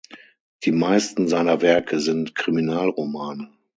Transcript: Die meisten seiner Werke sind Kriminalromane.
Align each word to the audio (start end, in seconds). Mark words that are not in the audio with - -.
Die 0.63 0.71
meisten 0.71 1.27
seiner 1.27 1.61
Werke 1.61 1.99
sind 1.99 2.33
Kriminalromane. 2.33 3.51